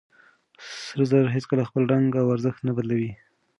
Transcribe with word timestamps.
سره 0.85 1.03
زر 1.11 1.25
هيڅکله 1.35 1.63
خپل 1.69 1.83
رنګ 1.93 2.07
او 2.21 2.27
ارزښت 2.35 2.59
نه 2.67 2.71
بدلوي. 2.77 3.11